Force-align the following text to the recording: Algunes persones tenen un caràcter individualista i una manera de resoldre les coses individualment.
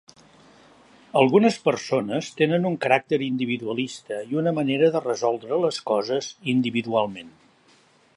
Algunes 1.19 1.57
persones 1.67 2.29
tenen 2.39 2.65
un 2.69 2.77
caràcter 2.85 3.19
individualista 3.25 4.21
i 4.31 4.41
una 4.45 4.55
manera 4.61 4.89
de 4.97 5.03
resoldre 5.05 5.61
les 5.67 5.79
coses 5.93 6.31
individualment. 6.55 7.31